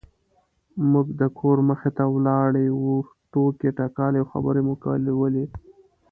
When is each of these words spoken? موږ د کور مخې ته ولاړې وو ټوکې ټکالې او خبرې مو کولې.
موږ 0.91 1.07
د 1.19 1.21
کور 1.39 1.57
مخې 1.69 1.89
ته 1.97 2.03
ولاړې 2.15 2.65
وو 2.81 2.95
ټوکې 3.31 3.69
ټکالې 3.77 4.19
او 4.21 4.29
خبرې 4.31 4.61
مو 4.67 4.75
کولې. 4.83 5.45